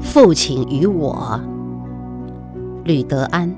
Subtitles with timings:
[0.00, 1.40] 父亲与我，
[2.84, 3.50] 吕德安。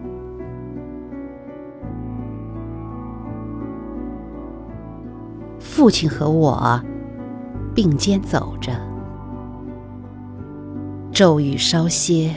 [5.59, 6.81] 父亲和我
[7.75, 8.72] 并肩走着，
[11.11, 12.33] 骤雨稍歇，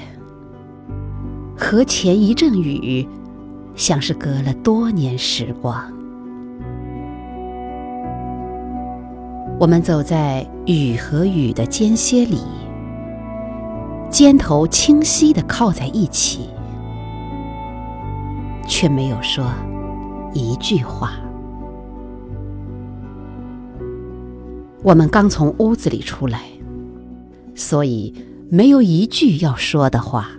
[1.56, 3.08] 河前一阵雨，
[3.76, 5.80] 像是隔了多年时光。
[9.60, 12.40] 我们走在雨和雨的间歇里。
[14.10, 16.50] 肩头清晰地靠在一起，
[18.66, 19.46] 却没有说
[20.34, 21.14] 一句话。
[24.84, 26.44] 我们刚从屋子里出来，
[27.54, 28.14] 所以
[28.50, 30.30] 没有一句要说的话。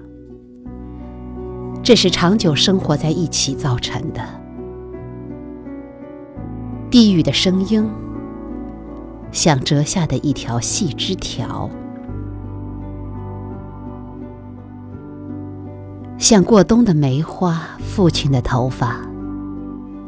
[1.83, 4.23] 这是长久生活在一起造成的。
[6.91, 7.87] 地狱的声音，
[9.31, 11.69] 像折下的一条细枝条。
[16.19, 18.97] 像过冬的梅花，父亲的头发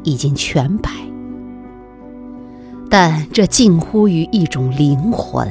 [0.03, 0.89] 已经全白，
[2.89, 5.49] 但这近乎于一种灵魂，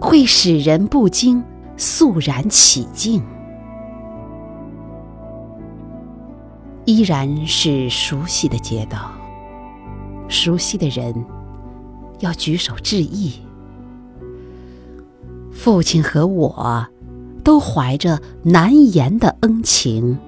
[0.00, 1.44] 会使人不禁
[1.76, 3.22] 肃然起敬。
[6.86, 9.12] 依然是熟悉的街道，
[10.28, 11.14] 熟悉的人，
[12.20, 13.32] 要举手致意。
[15.52, 16.86] 父亲和我。
[17.48, 20.18] 都怀着难言的恩情，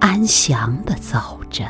[0.00, 1.64] 安详的走着。